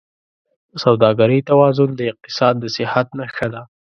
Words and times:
د 0.71 0.73
سوداګرۍ 0.85 1.39
توازن 1.49 1.89
د 1.95 2.01
اقتصاد 2.11 2.53
د 2.59 2.63
صحت 2.75 3.07
نښه 3.19 3.47
ده. 3.53 3.61